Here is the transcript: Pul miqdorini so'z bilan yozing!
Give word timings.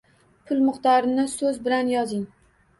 Pul 0.47 0.63
miqdorini 0.69 1.27
so'z 1.35 1.63
bilan 1.71 1.95
yozing! 1.95 2.29